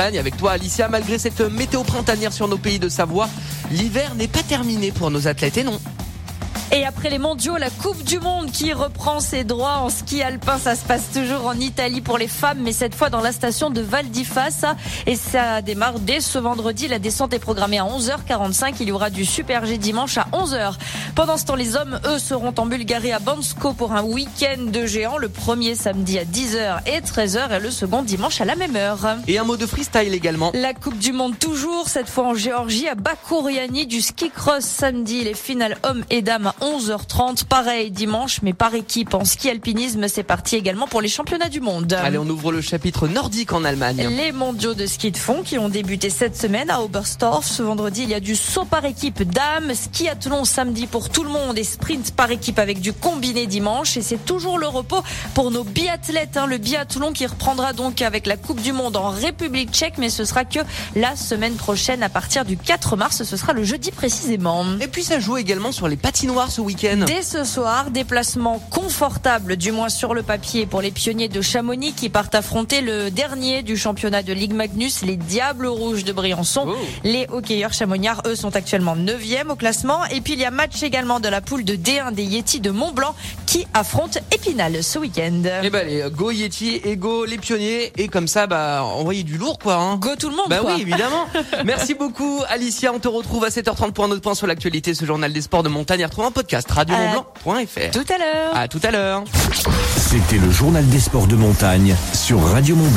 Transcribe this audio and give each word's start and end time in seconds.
avec 0.00 0.36
toi 0.36 0.52
Alicia. 0.52 0.88
Malgré 0.88 1.18
cette 1.18 1.40
météo 1.40 1.82
printanière 1.82 2.32
sur 2.32 2.48
nos 2.48 2.58
pays 2.58 2.78
de 2.78 2.88
Savoie, 2.88 3.28
l'hiver 3.70 4.14
n'est 4.16 4.28
pas 4.28 4.42
terminé 4.42 4.90
pour 4.90 5.10
nos 5.10 5.28
athlètes 5.28 5.56
et 5.58 5.64
non. 5.64 5.78
Et 6.72 6.84
après 6.84 7.10
les 7.10 7.18
mondiaux, 7.18 7.56
la 7.56 7.70
Coupe 7.70 8.02
du 8.02 8.18
Monde 8.18 8.50
qui 8.50 8.72
reprend 8.72 9.20
ses 9.20 9.44
droits 9.44 9.78
en 9.78 9.90
ski 9.90 10.22
alpin, 10.22 10.58
ça 10.58 10.74
se 10.74 10.84
passe 10.84 11.10
toujours 11.12 11.46
en 11.46 11.54
Italie 11.54 12.00
pour 12.00 12.18
les 12.18 12.26
femmes, 12.26 12.58
mais 12.62 12.72
cette 12.72 12.94
fois 12.94 13.10
dans 13.10 13.20
la 13.20 13.32
station 13.32 13.70
de 13.70 13.80
Val 13.80 14.08
di 14.08 14.24
Fassa. 14.24 14.74
Et 15.06 15.14
ça 15.16 15.62
démarre 15.62 16.00
dès 16.00 16.20
ce 16.20 16.38
vendredi. 16.38 16.88
La 16.88 16.98
descente 16.98 17.32
est 17.32 17.38
programmée 17.38 17.78
à 17.78 17.84
11h45. 17.84 18.74
Il 18.80 18.88
y 18.88 18.92
aura 18.92 19.10
du 19.10 19.24
Super 19.24 19.66
G 19.66 19.78
dimanche 19.78 20.18
à 20.18 20.26
11h. 20.32 20.74
Pendant 21.14 21.36
ce 21.36 21.44
temps, 21.44 21.54
les 21.54 21.76
hommes, 21.76 22.00
eux, 22.06 22.18
seront 22.18 22.54
en 22.58 22.66
Bulgarie 22.66 23.12
à 23.12 23.18
Bansko 23.20 23.72
pour 23.74 23.92
un 23.92 24.02
week-end 24.02 24.62
de 24.66 24.86
géants. 24.86 25.18
Le 25.18 25.28
premier 25.28 25.74
samedi 25.76 26.18
à 26.18 26.24
10h 26.24 26.80
et 26.86 27.00
13h 27.00 27.56
et 27.56 27.60
le 27.60 27.70
second 27.70 28.02
dimanche 28.02 28.40
à 28.40 28.44
la 28.44 28.56
même 28.56 28.74
heure. 28.74 29.16
Et 29.28 29.38
un 29.38 29.44
mot 29.44 29.56
de 29.56 29.66
freestyle 29.66 30.12
également. 30.12 30.50
La 30.54 30.74
Coupe 30.74 30.98
du 30.98 31.12
Monde 31.12 31.38
toujours, 31.38 31.88
cette 31.88 32.08
fois 32.08 32.24
en 32.24 32.34
Géorgie 32.34 32.88
à 32.88 32.94
Bakouriani 32.94 33.86
du 33.86 34.00
ski 34.00 34.30
cross 34.30 34.64
samedi. 34.64 35.22
Les 35.22 35.34
finales 35.34 35.76
hommes 35.84 36.04
et 36.10 36.22
dames 36.22 36.48
à 36.48 36.54
11h30. 36.64 37.44
Pareil 37.44 37.90
dimanche, 37.90 38.40
mais 38.42 38.54
par 38.54 38.74
équipe. 38.74 39.12
En 39.12 39.26
ski 39.26 39.50
alpinisme, 39.50 40.08
c'est 40.08 40.22
parti 40.22 40.56
également 40.56 40.86
pour 40.86 41.02
les 41.02 41.08
championnats 41.08 41.50
du 41.50 41.60
monde. 41.60 41.92
Allez, 41.92 42.16
on 42.16 42.26
ouvre 42.26 42.52
le 42.52 42.62
chapitre 42.62 43.06
nordique 43.06 43.52
en 43.52 43.64
Allemagne. 43.64 44.08
Les 44.08 44.32
mondiaux 44.32 44.72
de 44.72 44.86
ski 44.86 45.10
de 45.10 45.18
fond 45.18 45.42
qui 45.44 45.58
ont 45.58 45.68
débuté 45.68 46.08
cette 46.08 46.36
semaine 46.36 46.70
à 46.70 46.80
Oberstdorf. 46.80 47.46
Ce 47.46 47.62
vendredi, 47.62 48.04
il 48.04 48.08
y 48.08 48.14
a 48.14 48.20
du 48.20 48.34
saut 48.34 48.64
par 48.64 48.86
équipe 48.86 49.22
dames, 49.22 49.74
ski 49.74 50.08
athlon 50.08 50.44
samedi 50.44 50.86
pour 50.86 51.10
tout 51.10 51.22
le 51.22 51.28
monde 51.28 51.58
et 51.58 51.64
sprint 51.64 52.12
par 52.12 52.30
équipe 52.30 52.58
avec 52.58 52.80
du 52.80 52.94
combiné 52.94 53.46
dimanche. 53.46 53.98
Et 53.98 54.02
c'est 54.02 54.24
toujours 54.24 54.58
le 54.58 54.66
repos 54.66 55.02
pour 55.34 55.50
nos 55.50 55.64
biathlètes. 55.64 56.38
Hein. 56.38 56.46
Le 56.46 56.56
biathlon 56.56 57.12
qui 57.12 57.26
reprendra 57.26 57.74
donc 57.74 58.00
avec 58.00 58.26
la 58.26 58.38
Coupe 58.38 58.62
du 58.62 58.72
Monde 58.72 58.96
en 58.96 59.10
République 59.10 59.70
tchèque, 59.70 59.98
mais 59.98 60.08
ce 60.08 60.24
sera 60.24 60.46
que 60.46 60.60
la 60.96 61.14
semaine 61.14 61.56
prochaine 61.56 62.02
à 62.02 62.08
partir 62.08 62.46
du 62.46 62.56
4 62.56 62.96
mars. 62.96 63.22
Ce 63.22 63.36
sera 63.36 63.52
le 63.52 63.64
jeudi 63.64 63.90
précisément. 63.90 64.64
Et 64.80 64.88
puis 64.88 65.04
ça 65.04 65.20
joue 65.20 65.36
également 65.36 65.72
sur 65.72 65.88
les 65.88 65.96
patinoires 65.96 66.43
ce 66.50 66.60
week-end. 66.60 67.04
Dès 67.06 67.22
ce 67.22 67.44
soir, 67.44 67.90
déplacement 67.90 68.58
confortable, 68.70 69.56
du 69.56 69.72
moins 69.72 69.88
sur 69.88 70.14
le 70.14 70.22
papier, 70.22 70.66
pour 70.66 70.80
les 70.80 70.90
pionniers 70.90 71.28
de 71.28 71.40
Chamonix 71.40 71.92
qui 71.92 72.08
partent 72.08 72.34
affronter 72.34 72.80
le 72.80 73.10
dernier 73.10 73.62
du 73.62 73.76
championnat 73.76 74.22
de 74.22 74.32
Ligue 74.32 74.54
Magnus, 74.54 75.02
les 75.02 75.16
Diables 75.16 75.66
Rouges 75.66 76.04
de 76.04 76.12
Briançon. 76.12 76.64
Oh. 76.68 76.74
Les 77.04 77.26
hockeyeurs 77.30 77.72
chamonniards, 77.72 78.22
eux, 78.26 78.36
sont 78.36 78.56
actuellement 78.56 78.96
9e 78.96 79.50
au 79.50 79.56
classement. 79.56 80.04
Et 80.06 80.20
puis 80.20 80.34
il 80.34 80.40
y 80.40 80.44
a 80.44 80.50
match 80.50 80.82
également 80.82 81.20
de 81.20 81.28
la 81.28 81.40
poule 81.40 81.64
de 81.64 81.74
D1 81.74 82.12
des 82.12 82.24
Yeti 82.24 82.60
de 82.60 82.70
Mont-Blanc 82.70 83.14
qui 83.54 83.68
affrontent 83.72 84.18
Épinal 84.32 84.82
ce 84.82 84.98
week-end. 84.98 85.42
Et 85.62 85.70
bah 85.70 85.78
allez, 85.82 86.04
go 86.10 86.32
Yeti 86.32 86.80
et 86.84 86.96
go 86.96 87.24
les 87.24 87.38
pionniers. 87.38 87.92
Et 87.96 88.08
comme 88.08 88.26
ça, 88.26 88.48
bah 88.48 88.82
envoyez 88.82 89.22
du 89.22 89.38
lourd 89.38 89.60
quoi. 89.60 89.76
Hein. 89.76 89.94
Go 89.98 90.16
tout 90.18 90.28
le 90.28 90.34
monde. 90.34 90.46
Bah 90.50 90.58
quoi. 90.58 90.74
oui, 90.74 90.82
évidemment. 90.82 91.26
Merci 91.64 91.94
beaucoup 91.94 92.40
Alicia. 92.48 92.92
On 92.92 92.98
te 92.98 93.06
retrouve 93.06 93.44
à 93.44 93.50
7h30 93.50 93.92
pour 93.92 94.06
un 94.06 94.10
autre 94.10 94.22
point 94.22 94.34
sur 94.34 94.48
l'actualité. 94.48 94.92
Ce 94.92 95.04
journal 95.04 95.32
des 95.32 95.40
sports 95.40 95.62
de 95.62 95.68
montagne 95.68 96.02
à 96.02 96.08
retrouver 96.08 96.26
en 96.26 96.32
podcast 96.32 96.68
radiomontblanc.fr. 96.68 97.90
Tout 97.92 98.12
à 98.12 98.18
l'heure. 98.18 98.56
À 98.56 98.66
tout 98.66 98.80
à 98.82 98.90
l'heure. 98.90 99.22
C'était 99.98 100.38
le 100.38 100.50
journal 100.50 100.84
des 100.88 100.98
sports 100.98 101.28
de 101.28 101.36
montagne 101.36 101.94
sur 102.12 102.42
Radio 102.42 102.74
Mont 102.74 102.88
Blanc. 102.88 102.92